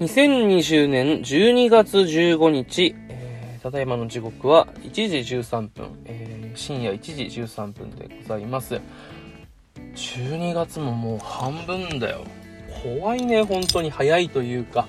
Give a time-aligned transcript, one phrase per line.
[0.00, 8.80] 2020年12月15日、えーただいまの時刻は1時13分、えー深夜1時13分でございます。
[10.02, 12.24] 12月ももう半分だよ。
[12.82, 14.88] 怖いね、本当に早いというか、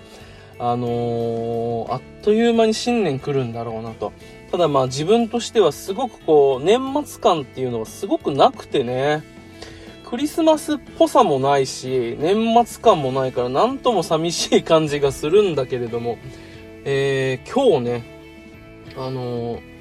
[0.58, 4.12] あのーあっという間に新年来るんだろうなと。
[4.52, 9.24] ただまあ自分としてはすごくこう、年末感っていうのがすごくなくてね、
[10.10, 16.18] クリスマスっぽさもないし、年末感もないから、なんとも寂しい感じがするんだけれども、
[16.86, 18.04] えー、今日ね、
[18.98, 19.73] あのー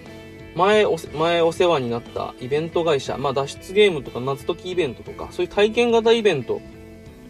[0.55, 6.61] 前お、前お世話になったイベント会社、まあ脱出ゲームとか夏時イベントとか、そういう体験型イベント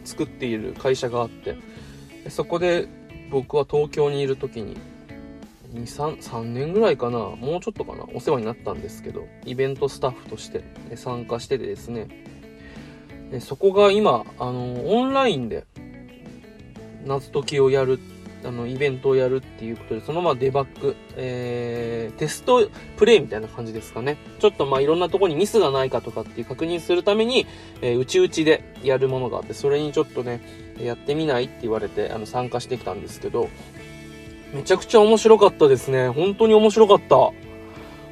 [0.04, 1.56] 作っている会社があって、
[2.28, 2.88] そこで
[3.30, 4.76] 僕は東京にいる時に、
[5.74, 10.62] 2、3、3年ぐらいかな、もうちょっとかな、お世話になったんですけど、イベントスタッフとして
[10.96, 12.08] 参加しててですね、
[13.30, 15.64] でそこが今、あの、オンラインで、
[17.06, 17.98] 謎解きをやる、
[18.44, 24.16] あの、イベントをやるっていうことで、そのままデバッグ、えー、テストプレイみたいな感じですかね。
[24.40, 27.46] ちょっとまあいろんなとこにミスがないかとかっていう確認するために、
[27.80, 30.40] えー、うちうちでやるものがあって、それにちょっとね、
[30.80, 33.48] やってみないって言われて、あの、参加してきたんですけど、
[34.52, 36.08] めちゃくちゃ面白かったですね。
[36.08, 37.16] 本当に面白かった。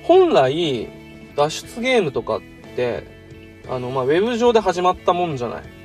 [0.05, 0.89] 本来、
[1.37, 2.41] 脱出ゲームとかっ
[2.77, 3.05] て、
[3.69, 5.80] あの、まあ、ウェブ上で始まったもんじゃない。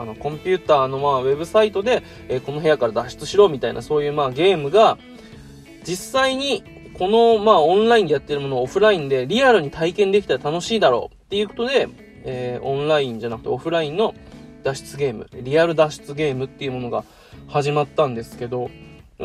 [0.00, 4.98] あの、コンピューターの、まあ、ウェブサイトで、えーこの部屋から脱出しろみたいな、そういう、まあ、ゲームが、
[5.84, 6.62] 実際に、
[6.98, 11.88] この、まあ、オンラインでやってるものをオフラインでリアルに体験できたら楽しいだろうっていうことで、
[12.24, 14.14] えーオンラインじゃなくてオフラインの
[14.64, 17.04] 脱出ゲーム、リアル脱出ゲームっていうものが
[17.46, 18.70] 始まったんですけど、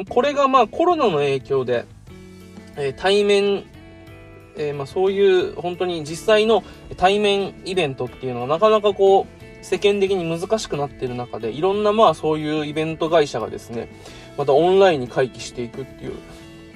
[0.08, 1.86] これがまあコロナの影響で、
[2.78, 3.64] えー対面、
[4.56, 6.64] えーまあそういう本当に実際の
[6.96, 13.88] 対面イベントっていうのがなかなかこう世間的に難しくなってる中でいろんなまあそういうイベント会社がですね
[14.38, 16.14] またオンラインに回帰していくっていう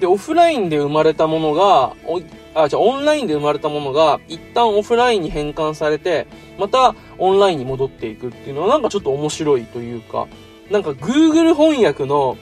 [0.00, 2.20] でオフラインで生まれたものがお
[2.54, 6.26] あじゃオンラインで生まれたものが一旦オフラインに変換されて
[6.58, 10.26] またオンラインに戻っていくっていうのはなんかちょっと面白いというか
[10.70, 12.36] なんか Google 翻訳の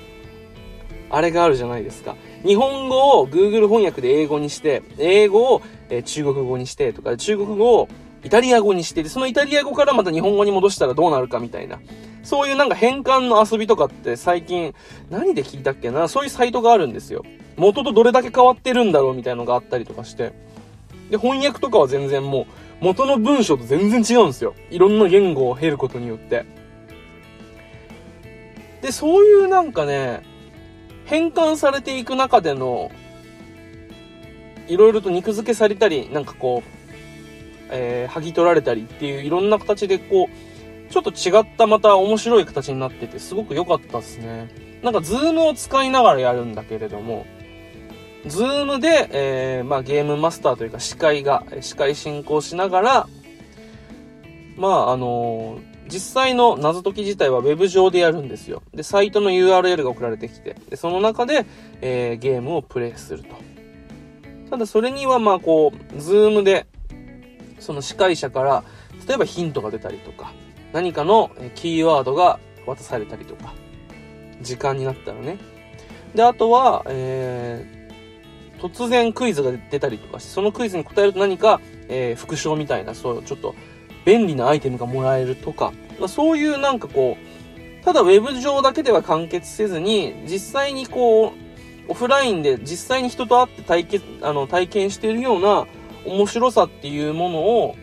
[1.10, 2.16] あれがあるじゃないですか。
[2.44, 5.62] 日本語を Google 翻訳で英語にして、英語を、
[6.04, 7.88] 中国語にしてとか、中国語を
[8.26, 11.78] イタリア語にして、でそのイタリア語からまた日本語に戻したらどうなるかみたいな。
[12.24, 14.74] そういうなんか変換の遊びとかって最近、
[15.10, 16.08] 何で聞いたっけな？
[16.08, 17.24] そういうサイトがあるんですよ。
[17.56, 20.32] 元とどれだけ変わってるんだろうみたいのがあったりとかして。
[21.08, 22.46] で、翻訳とかは全然もう、
[22.80, 24.54] 元の文章と全然違うんですよ。
[24.70, 26.44] いろんな言語を経ることによって。
[28.82, 30.22] で、そういうなんかね、
[31.04, 32.90] 変換されていく中での、
[34.66, 36.75] いろいろと肉付けされたり、なんかこう、
[37.70, 44.48] えー、剥ぎ取られたりっていういろんな形でこう、ちょっと違ったまた面白い形になってて、すごく良かったですね。
[44.82, 47.26] なんか、 Zoom を使いながらやるんだけれども、
[48.26, 53.08] Zoom で、えー、まあゲームマスターというか司会が、司会進行しながら、
[54.56, 58.60] まああのー実際の謎解き自体はウェブ上でやるんですよ。
[58.74, 61.46] で、サイトの URL が送られてきて、で、その中で、
[61.80, 63.36] えーゲームをプレイすると。
[64.50, 66.66] ただそれにはまあこう、 Zoom で、
[67.58, 68.64] その司会者から、
[69.06, 70.32] 例えばヒントが出たりとか、
[70.72, 73.54] 何かのキーワードが渡されたりとか、
[74.42, 75.38] 時間になったらね。
[76.14, 77.76] で、あとは、えー
[78.58, 83.54] 突然クイズが出たりとか、そのクイズに答えると何か、えー副賞みたいな、そう、ちょっと、
[84.06, 91.32] 便利なアイテムがもらえるとか、まあ、そういうなんかこう、ただウェブ上だけでは完結せずに、実際にこう、
[91.88, 95.66] オフラインで実際に人と会って体験、あの、体験しているような
[96.06, 97.76] 面白さっていうものを、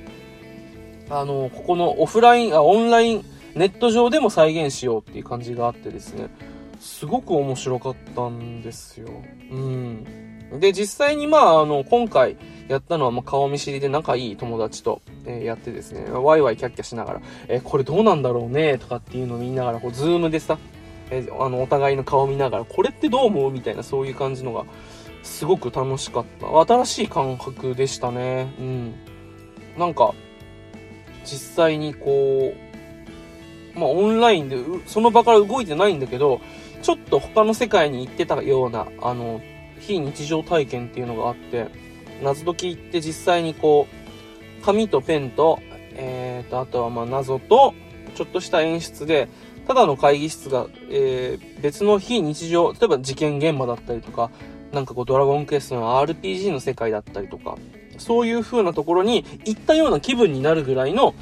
[1.09, 3.25] あの、ここのオフライン、あ、オンライン、
[3.56, 6.30] ネット上でも再現しようっていう感じがあってですね、
[6.80, 9.07] すごく面白かったんですよ。
[9.51, 10.59] うん。
[10.59, 12.38] で、実際にまあ、あの、今回
[12.68, 20.57] やったのは、まあ、顔見知りで仲いい友達と、えーやってですね、ワイワイキャッキャしながら、えーこれどうなんだろうね、とかっていうのを見ながら、こう、 Zoom でさ、
[21.09, 24.65] えーあの、お互いの顔見ながら、これってどう思うみたいな、そういう感じのが、
[25.24, 26.75] すごく楽しかった。
[26.75, 28.54] 新しい感覚でしたね。
[28.60, 28.94] うん。
[29.78, 30.14] なんか、
[31.25, 32.54] 実際にこ
[33.75, 36.42] う、まあ、オンラインで、その場から動いてないんだけど、
[36.81, 39.42] ちょっと他の世界に行ってたような、あの、
[39.80, 41.68] 非日常体験っていうのがあって、
[42.22, 43.88] 謎解き行って実際にこ
[44.62, 45.60] う、紙とペンと、
[45.96, 47.74] えーと、あとはまあ謎と、
[48.16, 49.28] ちょっとした演出で、
[49.68, 54.30] ただの会議室が、えー、別の非日常、例えば事件現場だったりとか、
[54.74, 57.58] なんかこうドラゴンクエストの RPG の世界だったりとか、
[58.00, 61.14] そういう風なところに行ったような気分になるぐらいの、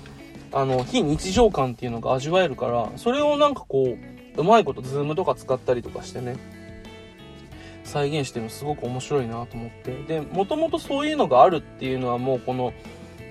[0.53, 3.97] あの、非日常感っていうのが味わえるから、それをなんかこ
[4.37, 6.37] う、うまいことズームとか使ったりとかしてね、
[7.83, 9.91] 再現してるのすごく面白いなと思って。
[10.07, 12.73] で、もともとそういうのがあるっていうのはもうこの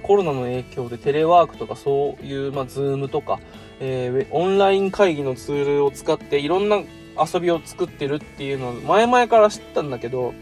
[0.03, 3.41] コロナの影響でテレワークとかそういう、まあ、 Zoom とか、
[3.81, 6.81] えー、オンライン会議のツールを使っていろんな
[7.17, 10.35] 遊びを作ってるっていうのは前々から知ったんだけど、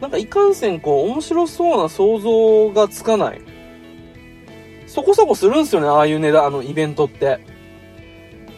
[0.00, 3.40] なんかいかんせんこう面白そうな想像がつかない。
[4.86, 7.40] そこそこするんすよね、ああいう値段、あのイベントって。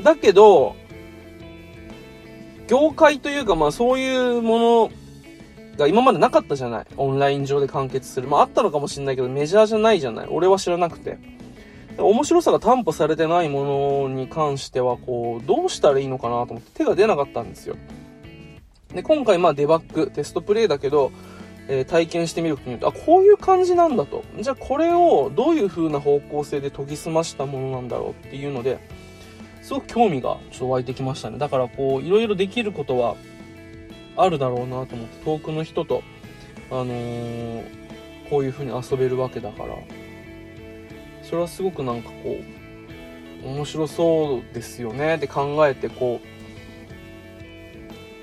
[0.02, 0.76] だけど、
[2.68, 4.90] 業界というかまあそういうもの
[5.78, 6.86] が今までなかったじゃない。
[6.96, 8.28] オンライン上で完結する。
[8.28, 10.26] まああったのかもしんないけどメジャーじゃないじゃない。
[10.28, 11.35] 俺は知らなくて。
[11.98, 17.76] 面白さが担保されてないものに関しては、こう、どうしたらいいのかなと思って手が出なかったんですよ。
[18.94, 21.12] で、今回まあデバッグ、テストプレイだけど、
[21.68, 24.24] えー、体験してみることによって、あ、こういう感じなんだと。
[24.40, 28.78] じゃあこれをどういう風な方向性で研ぎ澄ましたものなんだろうっていうので、
[29.62, 31.38] すごく興味がちょっと湧いてきましたね。
[31.38, 33.16] だからこう、いろいろできることは
[34.16, 36.02] あるだろうなと思って、遠くの人と、
[36.70, 37.62] あのー、
[38.30, 39.74] こういう風に遊べるわけだから、
[41.28, 42.38] それはすごくなんかこ
[43.44, 46.20] う、面白そうですよねって考えてこ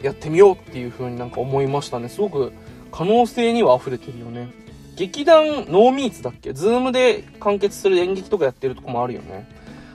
[0.02, 2.10] う、やってみようっていう風になんか思いましたね。
[2.10, 2.52] すごく
[2.92, 4.50] 可能性には溢れてるよね。
[4.96, 6.54] 劇団ノーミーツだっけ？
[6.54, 9.50] Zoom で完結する演劇とかやってるとこもあるよね。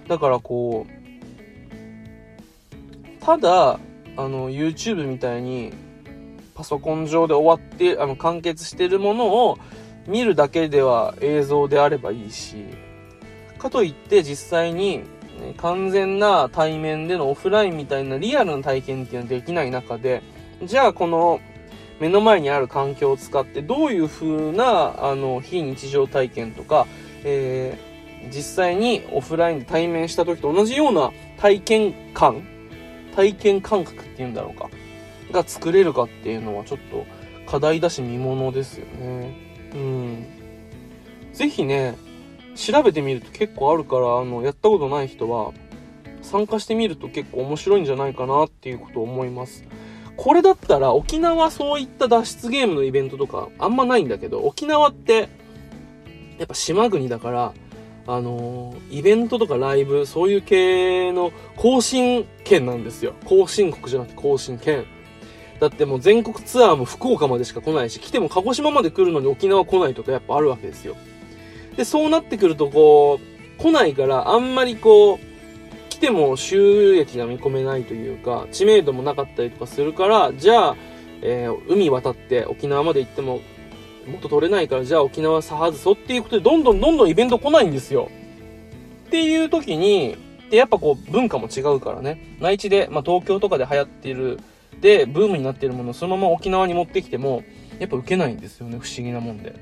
[0.09, 0.93] だからこう、
[3.25, 3.79] ただ、
[4.17, 5.73] あの、YouTube みたいに、
[6.55, 9.59] パソコン上で終わって、あの、完結してるものを
[10.07, 12.57] 見るだけでは映像であればいいし、
[13.59, 15.03] かといって実際に、
[15.57, 20.23] 完全な対面でのオフラインみたいなリアルな体験っていうのはできない中で、
[20.65, 21.41] じゃあこの
[22.01, 26.87] 目の前にある環境を使ってどういう風なあの非日常体験とか、
[27.25, 32.43] えー、実際にオフラインで対面した時と同じような体験感
[33.15, 34.71] 体験感覚っていうんだろうか
[35.33, 37.05] が作れるかっていうのはちょっと
[37.51, 39.35] 課題だし見ものですよね。
[39.75, 40.27] うん。
[41.33, 41.97] ぜひね、
[42.59, 45.53] 調べてみると結構あるから、あの、やったことない人は、
[46.23, 49.65] 参加してみると結構面白いんじゃないかなっていうことを思います。
[50.17, 55.29] これだったら沖縄そういった脱出ゲームのイベントとかあんまないんだけど、沖縄って、
[56.39, 57.55] やっぱ島国だから、
[58.09, 63.15] あの、イベントとかライブ、そういう系の更新県なんですよ。
[63.25, 64.85] 更新国じゃなくて更新県。
[65.61, 70.97] だってもう全国ツアーも福岡までしか来ないし、来ても鹿児島まで来るのに沖縄来ないとかやっぱあるわけですよ。
[71.79, 75.19] で、そうなってくると、こう、来ないから、あんまりこう、
[75.89, 80.77] 来ても収益が見込めないというか、知名度もなかったりとかするから、じゃあ、
[81.23, 83.43] えー、海渡って沖縄まで行っても、
[84.09, 88.11] もっと取れないから、じゃあ沖縄さ外そっていうことで、どんどんどんどんイベント来ないんですよ。
[89.07, 90.17] っていう時に、
[90.51, 92.37] で、やっぱこう、文化も違うからね。
[92.41, 94.41] 内地で、まあ東京とかで流行っている、
[94.81, 97.45] で、ブームになってるものをそのまま沖縄に持ってきても、
[97.79, 99.55] やっぱ受けないんですよね、不思議なもんで。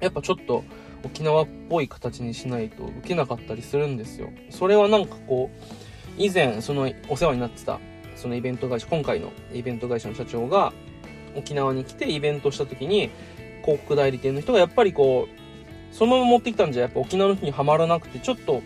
[0.00, 0.64] やっぱちょっと、
[1.04, 4.30] 沖縄っぽい形にしないと受けなかったりするんですよ。
[4.50, 7.80] それはなんかこう、以前そのお世話になってた、
[8.16, 10.72] そのイベント会社、今回のイベント会社の社長が
[11.36, 13.10] 沖縄に来てイベントした時に、
[13.62, 18.62] 広告代理店の人がやっぱりこう、そのまま持ってきたんじゃやっぱ沖縄の人にはまらなくて、ちょっと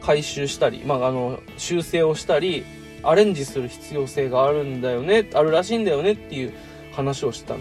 [0.00, 2.64] 回収したり、まああの、修正をしたり、
[3.02, 6.54] アレンジする必要性があるんだよね、あるらしいんだよねっていう
[6.92, 7.60] 話をしてたの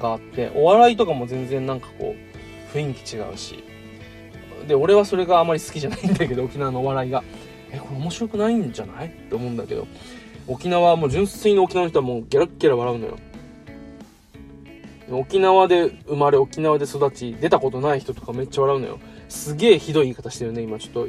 [0.00, 2.29] があって、お笑いとかも全然なんかこう、
[2.72, 3.62] 雰囲気違うし。
[4.66, 7.24] で、俺はそれがあまり好きじゃないんだけど、沖縄のお笑いが。
[7.72, 9.06] え、これ面白くないんじゃない？
[9.06, 9.86] って思うんだけど、
[10.46, 13.18] 沖縄もう純粋に沖縄の人はもうギャラッギャラ笑うのよ。
[15.12, 19.00] 沖縄で生まれ、沖縄で育ち、出たことない人とかめっちゃ笑うのよ。
[19.28, 20.78] すげえひどい言い方してるね、今。
[20.78, 21.08] ちょっ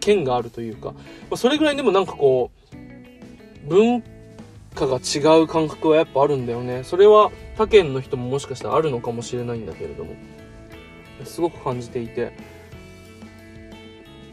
[0.00, 0.92] 剣があるというか。
[0.92, 0.96] ま
[1.32, 2.50] あ、それぐらいでもなんかこ
[3.66, 4.02] う、文
[4.74, 6.84] 化が違う感覚はやっぱあるんだよね。
[6.84, 10.12] それは他県の人ももしかしたらあるのかもしれないんだけれども。
[11.24, 12.32] すごく感じていて。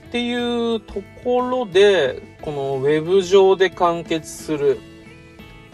[0.08, 4.80] っていうところで、このウェブ上で完結する、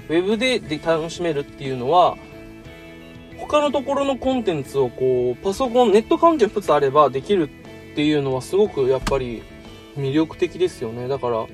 [0.10, 2.18] ウェブでで楽しめるっていうのは、
[3.38, 7.50] 他のところのコンテンツをこう、パソコン、ネット環境一つあればできる
[7.91, 9.44] っていうのはすごくやっぱり
[9.98, 11.08] 魅力的ですよね。
[11.08, 11.46] だから、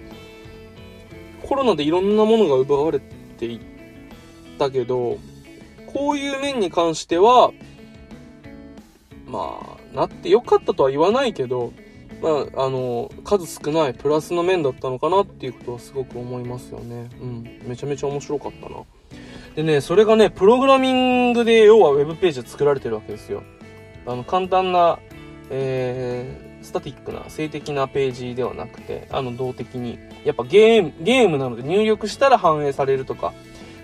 [1.44, 3.60] コロナでいろんなものが奪われていっ
[4.60, 5.18] たけど、
[5.94, 7.52] こういう面に関しては、
[9.28, 11.74] まあ、なってよかったとは言わないけど、
[12.22, 17.10] まあ、あの、数少ないプラスの面だったのかなっていうことはすごく思いますよね。
[17.22, 17.62] うん。
[17.68, 18.78] めちゃめちゃ面白かったな。
[19.56, 23.44] でね、それがね、プログラミングで要はウェブページで作られてるわけですよ。
[24.06, 25.00] あの、簡単な、
[25.50, 30.00] えー、スタティックな、静的なページではなくて、あの、動的に。
[30.24, 33.34] やっぱゲーム、ゲームなので入力したら反映されるとか、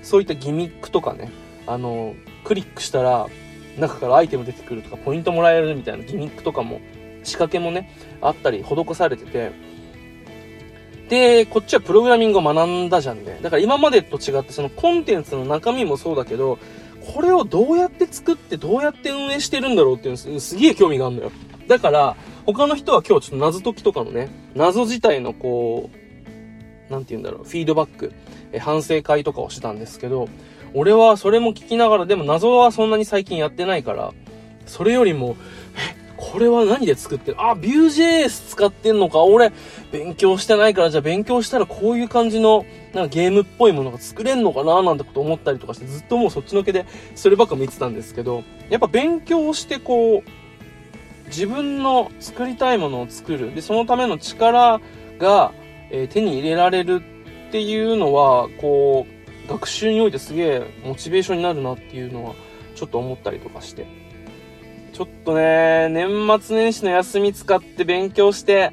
[0.01, 1.31] そういったギミックとかね、
[1.67, 3.27] あの、クリックしたら、
[3.77, 6.79] 中からアイテム出てくるとか、ポイントもらえるみたいなギミックとかも
[7.23, 7.89] 仕掛けもね、
[8.21, 9.51] あったり、施されてて、
[11.09, 13.39] で、こっちはプログラミングを学んだじゃんね。
[13.41, 16.59] だから今までと違って、そのコンテンツの中身もそうだけど、
[17.13, 21.31] これをどうやって作ってどうやって運営してるんだろうっていうのすげえ興味があるんだよ。
[21.67, 22.15] だから、
[22.45, 26.02] 他の人は今日ちょっと謎解きとかのね、謎自体のこう、
[26.93, 28.13] なんて言うんだろう、フィードバック、
[28.51, 30.29] え反省会とかをしてたんですけど、
[30.73, 34.13] 俺はそれも聞きながら、でも謎はそんなに最近やってないから、
[34.65, 35.35] それよりも、
[35.97, 39.23] え、これは何で作ってるあ、Vue.js 使ってんのか？
[39.23, 39.51] 俺、
[39.91, 44.81] 勉強してないから、じゃあ勉強したらこういう感じの、なんかゲームっぽいものが作れんのかな？
[44.83, 46.85] なんてこと思ったりとかして、ずっともうそっちのけで、
[47.15, 50.29] そればっか見てたんですけど、やっぱ勉強してこう、
[51.27, 53.53] 自分の作りたいものを作る。
[53.53, 54.79] で、そのための力
[55.19, 55.51] が、
[55.93, 57.01] えー、手に入れられる
[57.47, 62.33] っていうのは、こう、学習においてすげえモチベーションになるなっていうのは、
[62.75, 63.85] ちょっと思ったりとかして。
[64.91, 66.07] ちょっとね、年
[66.41, 68.71] 末年始の休み使って勉強して、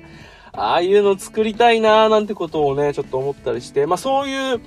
[0.53, 4.61] ああいうの作りたいなーなんてことをね、ちょっと思ったりして、まあそういう、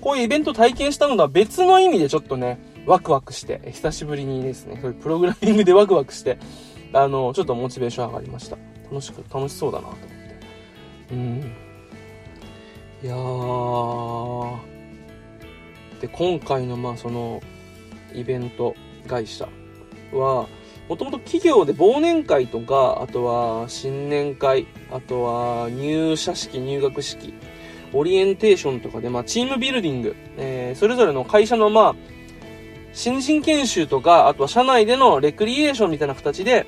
[0.00, 6.38] こういうイベント体験したのとは別の意味でちょっとね、ワクワクして、久しぶりにですね、そういうプログラミングでワクワクして、
[6.94, 8.56] あの、ちょっとモチベーション上がりました。
[8.90, 11.14] 楽しく、楽しそうだなと思って。
[11.14, 11.67] うん。
[13.02, 13.14] いや。
[16.00, 17.40] で、今回のまあその、
[18.14, 18.74] イベント
[19.06, 19.48] 会社
[20.12, 20.48] は、
[20.88, 27.34] もともと企業で忘年会とか、あとは新年会、あとは入社式、入学式、
[27.92, 31.94] オリエンテーションとかで、まあ、チームビルディング、えー、それぞれの会社の、まあ、
[32.92, 36.66] 新人研修とか、あとは社内でのレクリエーションみたいな形で、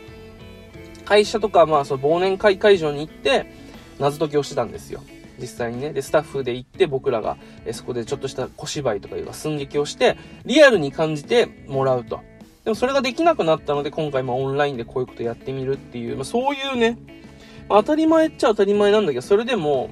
[1.05, 3.47] 会社とか、まあ、その忘年会会場に行って、
[3.99, 5.03] 謎解きをしてたんですよ。
[5.41, 5.93] 実際にね。
[5.93, 12.21] で、スタッフで行って僕らが、えそこでちょっとした小芝居とかいうか寸劇をして、リアルに感じてもらうと。
[12.65, 16.99] でもそれができなくなったので、今回まオンラインでこういうことやってみるっていう、まあ、そういうね、
[17.69, 19.91] まあ、当たり前っちゃ当たり前なんだけど、それでも、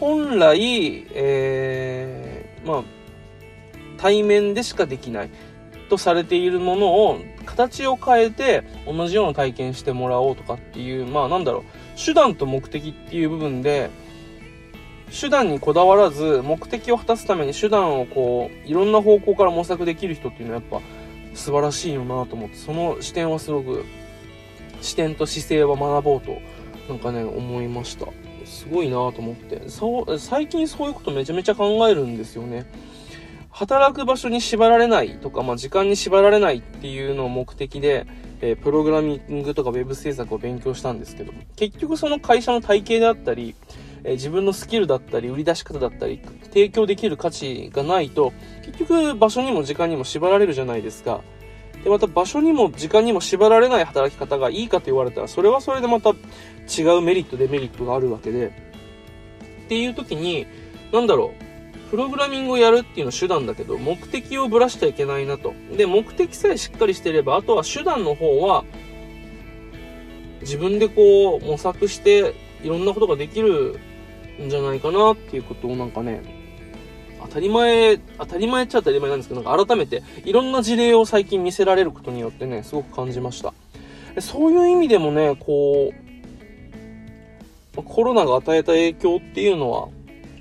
[0.00, 2.82] 本来、えー、まあ、
[3.98, 5.30] 対面でしかできない
[5.90, 11.62] とされているものを形を変えて同じような体験してもらおうとかっていう、まあなんだろう、
[12.02, 13.90] 手段と目的っていう部分で、
[15.10, 20.80] 手段にこだわらず目的を果たすために手段をこう、いろんな方向から模索できる人っていうのはやっぱ
[21.34, 23.84] 素晴らしいよなと思って、その視点はすごく、
[24.80, 26.38] 視点と姿勢は学ぼうと、
[26.88, 28.06] なんかね、思いました。
[28.44, 29.68] すごいなと思って。
[29.68, 32.66] そう、最近そういうことめちゃめちゃ考えるんですよね。
[33.50, 38.06] 働く場所に縛られないとか、まあ、時間に縛られないっていうのを目的で、
[38.40, 43.54] えー、プログラミングとか web 制作を勉強したんですけど、結局その会社の体系であったり、
[44.04, 48.32] え、自分のスキルだったり、売り出し方だったり、提供できる価値がないと、
[48.64, 51.20] 結局場所にも時間にも縛られるじゃないですか。
[51.84, 60.46] で、また場所にも時間にも縛られない働き方がいいかと言われたら、それはそれでまた違うメリット、デメリットがあるわけで、っていう時に、
[60.92, 65.54] なんだろう、プログラミングをやるっていうのは手段だけど、目的をぶらしちゃいけないなと。
[65.76, 68.64] で、目的さえしっかりしてれば、あとは手段の方は、
[70.40, 73.78] 自分でこう、模索して、いろんなことができる
[74.48, 76.22] じゃないかなっていうことをなんかね、
[77.22, 83.52] 当たり前、当たり前っちゃ当たり前なんですけど、なんか改めていろんな事例を最近見せられることによってね、すごく感じました。
[84.20, 85.92] そういう意味でもね、こ
[87.76, 89.88] う、コロナが与えた影響っていうのは、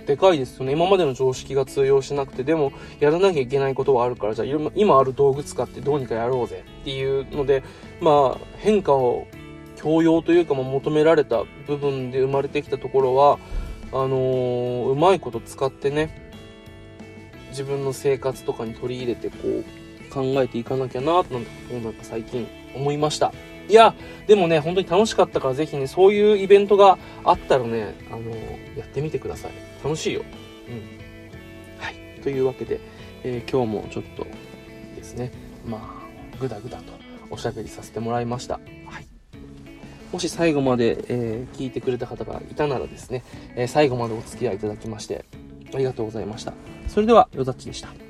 [0.06, 0.74] でかいですよね。
[0.74, 7.62] 今までの常識が通用しなくて、でも、やらなきゃいけないことはあるから、じゃあ、今ある道具使ってどうにかやろうぜっていうので、
[8.02, 9.28] まあ、変化を
[9.76, 13.38] 強要というか、ま求められた部分で生まれてきたところは、
[13.92, 16.30] あのー、うまいこと使ってね、
[17.50, 19.64] 自分の生活とかに取り入れて、こう、
[20.12, 23.34] 考えていかなきゃな、なんてことをなんか最近思いました。
[23.68, 23.94] いや、
[24.28, 29.52] でもね、本当に楽しかったからぜひね、そういうイベントがあったらね、あのー、やってみてください。
[29.84, 30.24] 楽しいよ。
[30.68, 31.80] うん。
[31.80, 32.22] はい。
[32.22, 32.80] というわけで、
[33.24, 34.26] えー、今日もちょっと
[34.96, 35.32] ですね、
[35.66, 36.94] まあ、ぐだぐだと
[37.30, 38.56] おしゃべりさせてもらいました。
[38.86, 39.09] はい。
[40.12, 43.24] もし最後まで、えー、聞いてくれた方がいたならですね、
[43.56, 45.26] えー、最後までお付き合いいただきまして、
[45.74, 46.54] ありがとうございました。
[46.88, 48.09] それでは、よざっちでした。